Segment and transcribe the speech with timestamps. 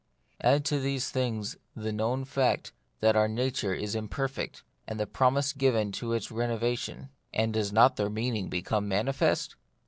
[0.43, 5.29] Add to these things the known fact that our nature is imperfect, and the pro
[5.29, 9.55] mise given of its renovation, and does not their meaning become manifest